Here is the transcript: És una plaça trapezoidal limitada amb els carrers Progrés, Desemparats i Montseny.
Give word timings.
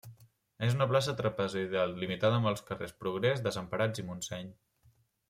És 0.67 0.71
una 0.77 0.87
plaça 0.91 1.13
trapezoidal 1.19 1.93
limitada 2.05 2.39
amb 2.39 2.51
els 2.53 2.65
carrers 2.71 2.97
Progrés, 3.05 3.45
Desemparats 3.49 4.05
i 4.05 4.07
Montseny. 4.09 4.51